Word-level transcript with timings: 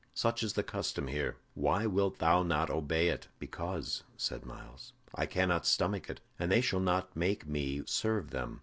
Such 0.15 0.41
is 0.41 0.53
the 0.53 0.63
custom 0.63 1.09
here. 1.09 1.37
Why 1.53 1.85
wilt 1.85 2.17
thou 2.17 2.41
not 2.41 2.71
obey 2.71 3.09
it?" 3.09 3.27
"Because," 3.37 4.01
said 4.17 4.47
Myles, 4.47 4.93
"I 5.13 5.27
cannot 5.27 5.67
stomach 5.67 6.09
it, 6.09 6.21
and 6.39 6.51
they 6.51 6.59
shall 6.59 6.79
not 6.79 7.15
make 7.15 7.45
me 7.45 7.83
serve 7.85 8.31
them. 8.31 8.59